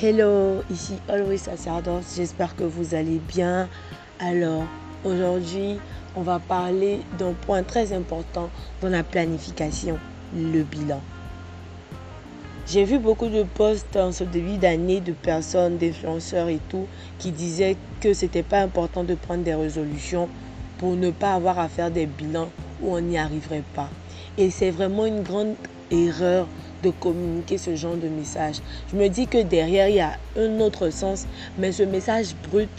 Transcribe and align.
Hello, 0.00 0.62
ici 0.70 0.92
Always 1.08 1.38
Sacerdoce, 1.38 2.14
j'espère 2.14 2.54
que 2.54 2.62
vous 2.62 2.94
allez 2.94 3.18
bien. 3.18 3.68
Alors, 4.20 4.62
aujourd'hui, 5.04 5.80
on 6.14 6.22
va 6.22 6.38
parler 6.38 7.00
d'un 7.18 7.32
point 7.32 7.64
très 7.64 7.92
important 7.92 8.48
dans 8.80 8.90
la 8.90 9.02
planification, 9.02 9.98
le 10.36 10.62
bilan. 10.62 11.00
J'ai 12.68 12.84
vu 12.84 13.00
beaucoup 13.00 13.26
de 13.26 13.42
posts 13.42 13.96
en 13.96 14.12
ce 14.12 14.22
début 14.22 14.56
d'année 14.56 15.00
de 15.00 15.10
personnes, 15.10 15.78
d'influenceurs 15.78 16.48
et 16.48 16.60
tout, 16.68 16.86
qui 17.18 17.32
disaient 17.32 17.76
que 18.00 18.14
c'était 18.14 18.44
pas 18.44 18.60
important 18.60 19.02
de 19.02 19.16
prendre 19.16 19.42
des 19.42 19.56
résolutions 19.56 20.28
pour 20.78 20.94
ne 20.94 21.10
pas 21.10 21.34
avoir 21.34 21.58
à 21.58 21.68
faire 21.68 21.90
des 21.90 22.06
bilans 22.06 22.52
où 22.80 22.94
on 22.94 23.00
n'y 23.00 23.18
arriverait 23.18 23.64
pas. 23.74 23.90
Et 24.36 24.50
c'est 24.50 24.70
vraiment 24.70 25.06
une 25.06 25.24
grande 25.24 25.56
erreur 25.90 26.48
de 26.82 26.90
communiquer 26.90 27.58
ce 27.58 27.74
genre 27.74 27.96
de 27.96 28.08
message. 28.08 28.56
Je 28.90 28.96
me 28.96 29.08
dis 29.08 29.26
que 29.26 29.42
derrière, 29.42 29.88
il 29.88 29.96
y 29.96 30.00
a 30.00 30.16
un 30.36 30.60
autre 30.60 30.90
sens, 30.90 31.26
mais 31.58 31.72
ce 31.72 31.82
message 31.82 32.34
brut 32.50 32.70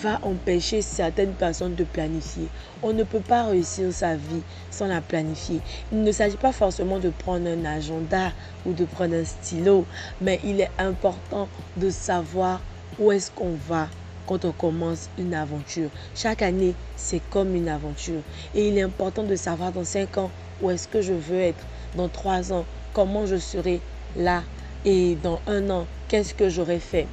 va 0.00 0.18
empêcher 0.22 0.82
certaines 0.82 1.34
personnes 1.34 1.74
de 1.74 1.84
planifier. 1.84 2.48
On 2.82 2.92
ne 2.92 3.04
peut 3.04 3.20
pas 3.20 3.44
réussir 3.44 3.92
sa 3.92 4.16
vie 4.16 4.42
sans 4.70 4.86
la 4.86 5.00
planifier. 5.00 5.60
Il 5.92 6.02
ne 6.02 6.12
s'agit 6.12 6.36
pas 6.36 6.52
forcément 6.52 6.98
de 6.98 7.10
prendre 7.10 7.48
un 7.48 7.64
agenda 7.64 8.32
ou 8.66 8.72
de 8.72 8.84
prendre 8.84 9.14
un 9.14 9.24
stylo, 9.24 9.84
mais 10.20 10.40
il 10.44 10.60
est 10.60 10.70
important 10.78 11.48
de 11.76 11.90
savoir 11.90 12.60
où 12.98 13.12
est-ce 13.12 13.30
qu'on 13.30 13.54
va 13.68 13.88
quand 14.26 14.44
on 14.44 14.52
commence 14.52 15.08
une 15.18 15.34
aventure. 15.34 15.90
Chaque 16.14 16.42
année, 16.42 16.74
c'est 16.96 17.20
comme 17.30 17.54
une 17.54 17.68
aventure. 17.68 18.22
Et 18.54 18.68
il 18.68 18.78
est 18.78 18.82
important 18.82 19.24
de 19.24 19.36
savoir 19.36 19.72
dans 19.72 19.84
5 19.84 20.18
ans 20.18 20.30
où 20.62 20.70
est-ce 20.70 20.88
que 20.88 21.02
je 21.02 21.12
veux 21.12 21.40
être, 21.40 21.64
dans 21.96 22.08
3 22.08 22.52
ans, 22.52 22.64
comment 22.94 23.26
je 23.26 23.36
serai 23.36 23.80
là? 24.16 24.42
Et 24.84 25.16
dans 25.16 25.40
un 25.46 25.68
an, 25.70 25.86
qu'est-ce 26.08 26.34
que 26.34 26.48
j'aurais 26.48 26.78
fait? 26.78 27.06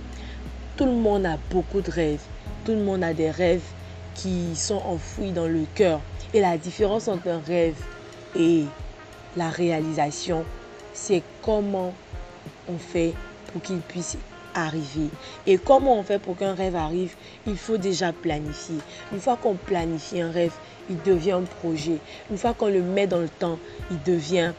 Tout 0.78 0.86
le 0.86 0.94
monde 0.94 1.26
a 1.26 1.38
beaucoup 1.52 1.82
de 1.82 1.92
rêves. 1.92 2.22
Tout 2.66 2.72
le 2.72 2.84
monde 2.84 3.04
a 3.04 3.14
des 3.14 3.32
rêves 3.32 3.64
qui 4.16 4.56
sont 4.56 4.82
enfouis 4.86 5.32
dans 5.32 5.48
le 5.48 5.66
cœur. 5.76 6.00
Et 6.34 6.42
la 6.42 6.58
différence 6.58 7.08
entre 7.08 7.28
un 7.28 7.40
rêve 7.40 7.76
et 8.38 8.64
la 9.36 9.50
réalisation, 9.50 10.46
c'est 10.94 11.24
comment 11.42 11.94
on 12.68 12.78
fait 12.78 13.14
pour 13.52 13.62
qu'il 13.62 13.80
puisse 13.80 14.18
arriver. 14.54 15.10
Et 15.48 15.58
comment 15.58 15.98
on 15.98 16.04
fait 16.04 16.20
pour 16.20 16.38
qu'un 16.38 16.54
rêve 16.54 16.76
arrive 16.76 17.16
Il 17.48 17.58
faut 17.58 17.78
déjà 17.78 18.14
planifier. 18.14 18.78
Une 19.12 19.20
fois 19.20 19.38
qu'on 19.38 19.56
planifie 19.56 20.22
un 20.22 20.32
rêve, 20.32 20.54
il 20.90 21.02
devient 21.04 21.32
un 21.32 21.44
projet. 21.44 22.00
Une 22.32 22.38
fois 22.38 22.54
qu'on 22.54 22.70
le 22.70 22.82
met 22.82 23.08
dans 23.08 23.20
le 23.20 23.30
temps, 23.30 23.60
il 23.92 24.02
devient 24.04 24.54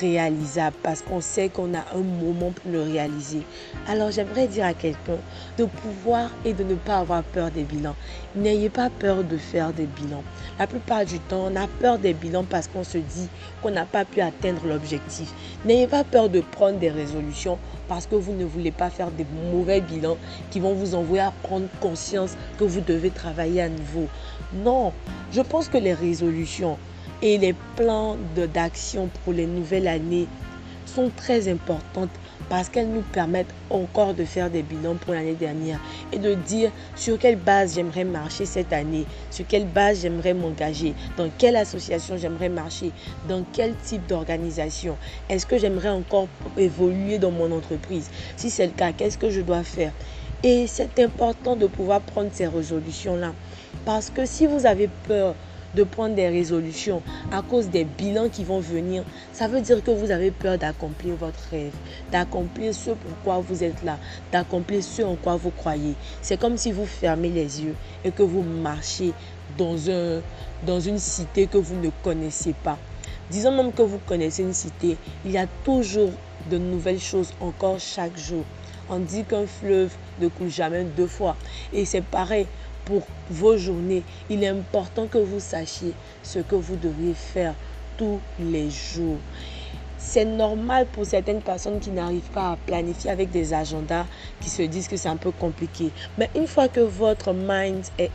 réalisable 0.00 0.76
parce 0.82 1.02
qu'on 1.02 1.20
sait 1.20 1.48
qu'on 1.48 1.74
a 1.74 1.84
un 1.94 2.02
moment 2.02 2.52
pour 2.52 2.70
le 2.70 2.82
réaliser. 2.82 3.42
Alors 3.88 4.10
j'aimerais 4.10 4.46
dire 4.46 4.64
à 4.66 4.74
quelqu'un 4.74 5.18
de 5.58 5.64
pouvoir 5.64 6.30
et 6.44 6.52
de 6.52 6.64
ne 6.64 6.74
pas 6.74 6.98
avoir 6.98 7.22
peur 7.22 7.50
des 7.50 7.64
bilans. 7.64 7.96
N'ayez 8.34 8.68
pas 8.68 8.90
peur 8.90 9.24
de 9.24 9.36
faire 9.36 9.72
des 9.72 9.86
bilans. 9.86 10.22
La 10.58 10.66
plupart 10.66 11.04
du 11.04 11.18
temps, 11.18 11.48
on 11.50 11.56
a 11.56 11.66
peur 11.66 11.98
des 11.98 12.12
bilans 12.12 12.44
parce 12.44 12.68
qu'on 12.68 12.84
se 12.84 12.98
dit 12.98 13.28
qu'on 13.62 13.70
n'a 13.70 13.86
pas 13.86 14.04
pu 14.04 14.20
atteindre 14.20 14.66
l'objectif. 14.66 15.32
N'ayez 15.64 15.86
pas 15.86 16.04
peur 16.04 16.28
de 16.28 16.40
prendre 16.40 16.78
des 16.78 16.90
résolutions 16.90 17.58
parce 17.88 18.06
que 18.06 18.14
vous 18.14 18.32
ne 18.32 18.44
voulez 18.44 18.70
pas 18.70 18.90
faire 18.90 19.10
des 19.10 19.26
mauvais 19.52 19.80
bilans 19.80 20.16
qui 20.50 20.60
vont 20.60 20.74
vous 20.74 20.94
envoyer 20.94 21.22
à 21.22 21.32
prendre 21.42 21.66
conscience 21.80 22.36
que 22.58 22.64
vous 22.64 22.80
devez 22.80 23.10
travailler 23.10 23.62
à 23.62 23.68
nouveau. 23.68 24.06
Non, 24.52 24.92
je 25.32 25.40
pense 25.40 25.68
que 25.68 25.78
les 25.78 25.94
résolutions, 25.94 26.76
et 27.22 27.38
les 27.38 27.54
plans 27.76 28.16
d'action 28.34 29.08
pour 29.24 29.32
les 29.32 29.46
nouvelles 29.46 29.88
années 29.88 30.26
sont 30.86 31.10
très 31.16 31.48
importantes 31.48 32.10
parce 32.48 32.68
qu'elles 32.68 32.90
nous 32.90 33.02
permettent 33.12 33.54
encore 33.70 34.12
de 34.14 34.24
faire 34.24 34.50
des 34.50 34.62
bilans 34.62 34.96
pour 34.96 35.14
l'année 35.14 35.34
dernière 35.34 35.78
et 36.12 36.18
de 36.18 36.34
dire 36.34 36.72
sur 36.96 37.16
quelle 37.16 37.36
base 37.36 37.74
j'aimerais 37.74 38.04
marcher 38.04 38.44
cette 38.44 38.72
année, 38.72 39.06
sur 39.30 39.46
quelle 39.46 39.66
base 39.66 40.00
j'aimerais 40.00 40.34
m'engager, 40.34 40.94
dans 41.16 41.30
quelle 41.38 41.54
association 41.56 42.16
j'aimerais 42.16 42.48
marcher, 42.48 42.90
dans 43.28 43.44
quel 43.52 43.76
type 43.76 44.04
d'organisation. 44.08 44.96
Est-ce 45.28 45.46
que 45.46 45.58
j'aimerais 45.58 45.90
encore 45.90 46.26
évoluer 46.58 47.18
dans 47.18 47.30
mon 47.30 47.52
entreprise? 47.52 48.10
Si 48.36 48.50
c'est 48.50 48.66
le 48.66 48.72
cas, 48.72 48.92
qu'est-ce 48.92 49.18
que 49.18 49.30
je 49.30 49.42
dois 49.42 49.62
faire? 49.62 49.92
Et 50.42 50.66
c'est 50.66 50.98
important 50.98 51.54
de 51.54 51.66
pouvoir 51.66 52.00
prendre 52.00 52.30
ces 52.32 52.48
résolutions-là 52.48 53.32
parce 53.84 54.10
que 54.10 54.26
si 54.26 54.46
vous 54.46 54.66
avez 54.66 54.88
peur 55.06 55.36
de 55.74 55.84
prendre 55.84 56.14
des 56.14 56.28
résolutions 56.28 57.02
à 57.32 57.42
cause 57.42 57.68
des 57.68 57.84
bilans 57.84 58.28
qui 58.28 58.44
vont 58.44 58.60
venir, 58.60 59.04
ça 59.32 59.48
veut 59.48 59.60
dire 59.60 59.82
que 59.82 59.90
vous 59.90 60.10
avez 60.10 60.30
peur 60.30 60.58
d'accomplir 60.58 61.16
votre 61.16 61.40
rêve, 61.50 61.74
d'accomplir 62.10 62.74
ce 62.74 62.90
pourquoi 62.90 63.40
vous 63.40 63.62
êtes 63.62 63.82
là, 63.82 63.98
d'accomplir 64.32 64.82
ce 64.82 65.02
en 65.02 65.16
quoi 65.16 65.36
vous 65.36 65.50
croyez. 65.50 65.94
C'est 66.22 66.38
comme 66.38 66.56
si 66.56 66.72
vous 66.72 66.86
fermez 66.86 67.28
les 67.28 67.62
yeux 67.62 67.74
et 68.04 68.10
que 68.10 68.22
vous 68.22 68.42
marchez 68.42 69.12
dans, 69.56 69.90
un, 69.90 70.20
dans 70.66 70.80
une 70.80 70.98
cité 70.98 71.46
que 71.46 71.58
vous 71.58 71.76
ne 71.76 71.90
connaissez 72.02 72.54
pas. 72.64 72.78
Disons 73.30 73.52
même 73.52 73.72
que 73.72 73.82
vous 73.82 73.98
connaissez 73.98 74.42
une 74.42 74.54
cité, 74.54 74.96
il 75.24 75.30
y 75.30 75.38
a 75.38 75.46
toujours 75.64 76.10
de 76.50 76.58
nouvelles 76.58 77.00
choses 77.00 77.32
encore 77.40 77.78
chaque 77.78 78.16
jour. 78.18 78.44
On 78.88 78.98
dit 78.98 79.22
qu'un 79.24 79.46
fleuve 79.46 79.94
ne 80.20 80.26
coule 80.26 80.48
jamais 80.48 80.82
deux 80.82 81.06
fois. 81.06 81.36
Et 81.72 81.84
c'est 81.84 82.02
pareil, 82.02 82.46
pour 82.84 83.02
vos 83.30 83.56
journées, 83.56 84.04
il 84.28 84.42
est 84.42 84.48
important 84.48 85.06
que 85.06 85.18
vous 85.18 85.40
sachiez 85.40 85.94
ce 86.22 86.38
que 86.38 86.54
vous 86.54 86.76
devriez 86.76 87.14
faire 87.14 87.54
tous 87.96 88.20
les 88.38 88.70
jours. 88.70 89.18
C'est 89.98 90.24
normal 90.24 90.86
pour 90.86 91.04
certaines 91.04 91.42
personnes 91.42 91.78
qui 91.78 91.90
n'arrivent 91.90 92.30
pas 92.32 92.52
à 92.52 92.56
planifier 92.56 93.10
avec 93.10 93.30
des 93.30 93.52
agendas, 93.52 94.06
qui 94.40 94.48
se 94.48 94.62
disent 94.62 94.88
que 94.88 94.96
c'est 94.96 95.10
un 95.10 95.18
peu 95.18 95.30
compliqué. 95.30 95.92
Mais 96.16 96.30
une 96.34 96.46
fois 96.46 96.68
que 96.68 96.80
votre 96.80 97.34
mind 97.34 97.84
est 97.98 98.10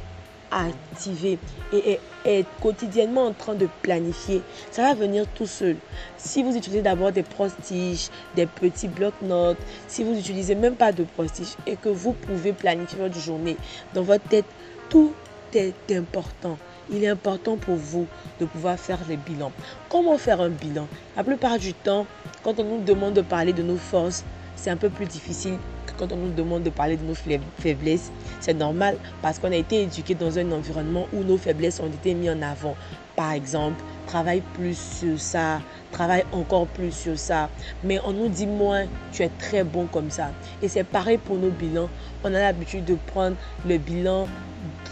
activé 0.52 1.38
et 1.74 2.00
est, 2.26 2.46
quotidiennement 2.62 3.28
en 3.28 3.34
train 3.34 3.56
de 3.56 3.68
planifier, 3.82 4.42
ça 4.72 4.84
va 4.84 4.94
venir 4.94 5.26
tout 5.36 5.46
seul. 5.46 5.76
Si 6.18 6.44
vous 6.44 6.56
utilisez 6.56 6.82
d'abord 6.82 7.12
des 7.12 7.24
prostiges, 7.24 8.10
des 8.36 8.46
petits 8.46 8.88
blocs-notes, 8.88 9.58
si 9.88 10.04
vous 10.04 10.14
n'utilisez 10.14 10.56
même 10.56 10.76
pas 10.76 10.92
de 10.92 11.04
prostiges 11.04 11.56
et 11.68 11.76
que 11.76 11.90
vous 11.90 12.14
pouvez 12.14 12.54
planifier 12.54 13.00
votre 13.00 13.20
journée 13.20 13.58
dans 13.94 14.04
votre 14.04 14.28
tête, 14.28 14.46
tout 14.90 15.14
est 15.54 15.92
important. 15.92 16.58
Il 16.92 17.04
est 17.04 17.08
important 17.08 17.58
pour 17.58 17.76
vous 17.76 18.06
de 18.40 18.46
pouvoir 18.46 18.78
faire 18.78 19.00
les 19.08 19.18
bilans. 19.18 19.52
Comment 19.90 20.18
faire 20.18 20.42
un 20.42 20.50
bilan? 20.50 20.88
La 21.16 21.24
plupart 21.24 21.58
du 21.58 21.74
temps, 21.74 22.06
quand 22.44 22.60
on 22.60 22.64
nous 22.64 22.84
demande 22.84 23.14
de 23.14 23.22
parler 23.22 23.54
de 23.54 23.64
nos 23.64 23.78
forces, 23.78 24.24
c'est 24.56 24.70
un 24.70 24.78
peu 24.78 24.90
plus 24.90 25.06
difficile 25.06 25.58
que 25.86 25.94
quand 25.98 26.12
on 26.12 26.18
nous 26.18 26.32
demande 26.34 26.64
de 26.64 26.70
parler 26.70 26.98
de 26.98 27.04
nos 27.04 27.14
faiblesses. 27.14 28.12
C'est 28.40 28.54
normal 28.54 28.98
parce 29.22 29.40
qu'on 29.40 29.52
a 29.52 29.56
été 29.56 29.84
éduqué 29.84 30.16
dans 30.16 30.38
un 30.38 30.52
environnement 30.52 31.08
où 31.14 31.24
nos 31.24 31.38
faiblesses 31.38 31.80
ont 31.80 31.88
été 31.88 32.14
mises 32.14 32.32
en 32.32 32.42
avant. 32.42 32.76
Par 33.16 33.32
exemple, 33.32 33.82
travaille 34.08 34.42
plus 34.56 34.78
sur 34.78 35.20
ça, 35.20 35.62
travaille 35.92 36.26
encore 36.32 36.68
plus 36.68 36.92
sur 36.92 37.18
ça. 37.18 37.50
Mais 37.84 38.00
on 38.06 38.12
nous 38.12 38.28
dit 38.28 38.48
moins, 38.48 38.86
tu 39.12 39.24
es 39.24 39.30
très 39.30 39.64
bon 39.64 39.88
comme 39.88 40.10
ça. 40.10 40.32
Et 40.62 40.68
c'est 40.68 40.84
pareil 40.84 41.18
pour 41.18 41.38
nos 41.38 41.50
bilans. 41.50 41.90
On 42.24 42.34
a 42.34 42.40
l'habitude 42.40 42.86
de 42.86 42.96
prendre 42.96 43.38
le 43.66 43.78
bilan 43.78 44.28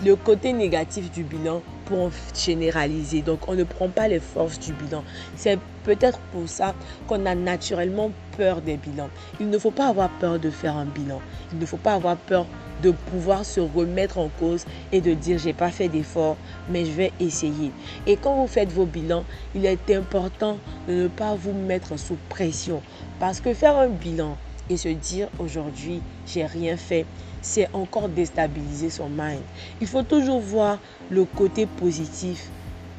le 0.06 0.16
côté 0.16 0.53
négatif 0.53 1.11
du 1.11 1.23
bilan 1.23 1.61
pour 1.85 2.11
généraliser. 2.34 3.22
Donc, 3.22 3.47
on 3.47 3.56
ne 3.56 3.63
prend 3.63 3.89
pas 3.89 4.07
les 4.07 4.19
forces 4.19 4.59
du 4.59 4.73
bilan. 4.73 5.03
C'est 5.35 5.59
peut-être 5.84 6.19
pour 6.31 6.47
ça 6.47 6.73
qu'on 7.07 7.25
a 7.25 7.35
naturellement 7.35 8.12
peur 8.38 8.62
des 8.62 8.78
bilans. 8.78 9.09
Il 9.39 9.50
ne 9.50 9.57
faut 9.57 9.72
pas 9.72 9.88
avoir 9.88 10.09
peur 10.19 10.39
de 10.39 10.50
faire 10.50 10.78
un 10.78 10.85
bilan. 10.85 11.22
Il 11.51 11.59
ne 11.59 11.66
faut 11.66 11.78
pas 11.78 11.94
avoir 11.94 12.17
peur 12.17 12.45
de 12.81 12.91
pouvoir 12.91 13.45
se 13.45 13.59
remettre 13.59 14.17
en 14.17 14.29
cause 14.39 14.66
et 14.91 15.00
de 15.00 15.13
dire 15.13 15.39
j'ai 15.39 15.53
pas 15.53 15.72
fait 15.72 15.88
d'effort, 15.88 16.38
mais 16.69 16.85
je 16.85 16.91
vais 16.91 17.12
essayer. 17.19 17.72
Et 18.07 18.17
quand 18.17 18.35
vous 18.35 18.47
faites 18.47 18.72
vos 18.72 18.85
bilans, 18.85 19.23
il 19.56 19.66
est 19.66 19.91
important 19.91 20.57
de 20.88 20.94
ne 20.94 21.07
pas 21.07 21.36
vous 21.36 21.53
mettre 21.53 21.98
sous 21.98 22.18
pression. 22.30 22.81
Parce 23.19 23.39
que 23.39 23.53
faire 23.53 23.77
un 23.77 23.88
bilan, 23.88 24.38
et 24.69 24.77
se 24.77 24.89
dire 24.89 25.30
aujourd'hui 25.39 26.01
j'ai 26.25 26.45
rien 26.45 26.77
fait, 26.77 27.06
c'est 27.42 27.69
encore 27.74 28.10
déstabiliser 28.10 28.89
son 28.89 29.10
mind. 29.10 29.42
Il 29.81 29.88
faut 29.88 30.04
toujours 30.04 30.39
voir 30.39 30.80
le 31.10 31.25
côté 31.25 31.65
positif 31.65 32.50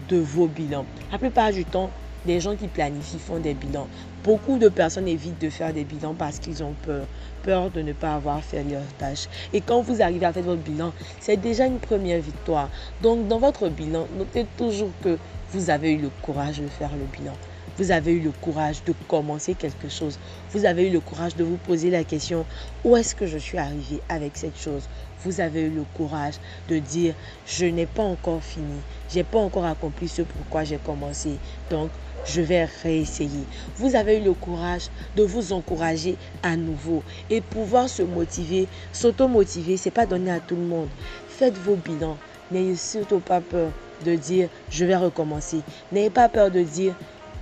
de 0.09 0.19
vos 0.19 0.47
bilans. 0.47 0.87
La 1.11 1.19
plupart 1.19 1.53
du 1.53 1.65
temps, 1.65 1.91
les 2.27 2.41
gens 2.41 2.57
qui 2.57 2.69
planifient 2.69 3.19
font 3.19 3.39
des 3.39 3.55
bilans. 3.55 3.89
Beaucoup 4.23 4.59
de 4.59 4.69
personnes 4.69 5.09
évitent 5.09 5.41
de 5.41 5.51
faire 5.51 5.73
des 5.73 5.85
bilans 5.85 6.15
parce 6.15 6.39
qu'ils 6.39 6.63
ont 6.63 6.75
peur. 6.85 7.07
Peur 7.43 7.71
de 7.71 7.83
ne 7.83 7.93
pas 7.93 8.15
avoir 8.15 8.43
fait 8.43 8.65
leur 8.65 8.83
tâche. 8.99 9.29
Et 9.53 9.61
quand 9.61 9.83
vous 9.83 10.01
arrivez 10.01 10.25
à 10.25 10.33
faire 10.33 10.45
votre 10.45 10.63
bilan, 10.63 10.93
c'est 11.21 11.37
déjà 11.37 11.67
une 11.67 11.79
première 11.79 12.21
victoire. 12.21 12.71
Donc 13.03 13.29
dans 13.29 13.39
votre 13.39 13.69
bilan, 13.69 14.07
notez 14.17 14.47
toujours 14.57 14.93
que 15.03 15.19
vous 15.53 15.69
avez 15.69 15.93
eu 15.93 15.99
le 15.99 16.11
courage 16.23 16.61
de 16.61 16.69
faire 16.69 16.93
le 16.93 17.05
bilan. 17.19 17.35
Vous 17.79 17.91
avez 17.91 18.13
eu 18.13 18.21
le 18.21 18.31
courage 18.31 18.85
de 18.85 18.95
commencer 19.09 19.55
quelque 19.55 19.89
chose. 19.89 20.19
Vous 20.53 20.65
avez 20.65 20.89
eu 20.89 20.93
le 20.93 21.01
courage 21.01 21.37
de 21.37 21.45
vous 21.45 21.57
poser 21.57 21.91
la 21.91 22.05
question, 22.05 22.45
où 22.85 22.97
est-ce 22.97 23.15
que 23.15 23.27
je 23.27 23.39
suis 23.39 23.59
arrivé 23.59 24.01
avec 24.09 24.37
cette 24.37 24.59
chose? 24.59 24.89
Vous 25.25 25.41
avez 25.41 25.63
eu 25.63 25.71
le 25.71 25.85
courage 25.95 26.35
de 26.69 26.79
dire, 26.79 27.15
je 27.47 27.67
n'ai 27.67 27.87
pas 27.87 28.03
encore 28.03 28.43
fini. 28.43 28.81
Je 29.11 29.17
n'ai 29.17 29.25
pas 29.25 29.39
encore 29.39 29.65
accompli 29.65 30.07
ce 30.07 30.23
pourquoi 30.23 30.65
j'ai 30.65 30.77
commencé. 30.77 31.39
Donc, 31.71 31.91
je 32.27 32.41
vais 32.41 32.65
réessayer. 32.83 33.45
Vous 33.77 33.97
avez 33.97 34.19
eu 34.19 34.23
le 34.23 34.35
courage 34.35 34.89
de 35.17 35.23
vous 35.23 35.53
encourager 35.53 36.17
à 36.43 36.57
nouveau 36.57 37.03
et 37.31 37.41
pouvoir 37.41 37.89
se 37.89 38.03
motiver, 38.03 38.69
s'auto-motiver, 38.93 39.77
c'est 39.77 39.91
pas 39.91 40.07
donné 40.07 40.31
à 40.31 40.41
tout 40.41 40.57
le 40.57 40.63
monde. 40.63 40.89
Faites 41.29 41.57
vos 41.59 41.77
bilans. 41.77 42.17
N'ayez 42.51 42.77
surtout 42.77 43.21
pas 43.21 43.41
peur 43.41 43.71
de 44.05 44.15
dire 44.15 44.49
je 44.71 44.85
vais 44.85 44.97
recommencer. 44.97 45.61
N'ayez 45.93 46.11
pas 46.11 46.29
peur 46.29 46.51
de 46.51 46.61
dire 46.61 46.95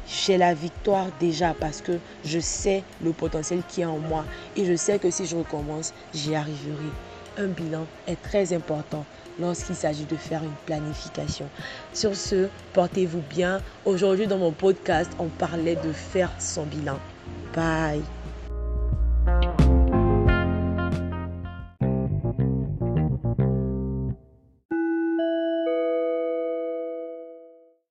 j'ai 0.07 0.39
la 0.39 0.55
victoire 0.55 1.07
déjà 1.21 1.55
parce 1.55 1.81
que 1.81 1.93
je 2.25 2.39
sais 2.39 2.85
le 3.03 3.13
potentiel 3.13 3.63
qui 3.69 3.83
est 3.83 3.87
en 3.87 3.99
moi 3.99 4.25
et 4.57 4.65
je 4.65 4.75
sais 4.75 4.99
que 4.99 5.11
si 5.11 5.27
je 5.27 5.37
recommence, 5.37 5.93
j'y 6.15 6.35
arriverai. 6.35 6.91
Un 7.39 7.47
bilan 7.47 7.87
est 8.07 8.21
très 8.21 8.53
important 8.53 9.05
lorsqu'il 9.41 9.75
s'agit 9.75 10.05
de 10.05 10.17
faire 10.17 10.43
une 10.43 10.55
planification. 10.67 11.49
Sur 11.95 12.15
ce, 12.15 12.49
portez-vous 12.75 13.23
bien. 13.31 13.61
Aujourd'hui, 13.85 14.27
dans 14.27 14.39
mon 14.39 14.53
podcast, 14.53 15.11
on 15.19 15.29
parlait 15.29 15.77
de 15.77 15.93
faire 15.93 16.31
son 16.39 16.65
bilan. 16.65 16.99
Bye. 17.55 18.03